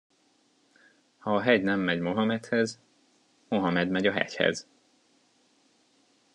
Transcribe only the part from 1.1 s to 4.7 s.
Ha a hegy nem megy Mohamedhez, Mohamed megy a hegyhez.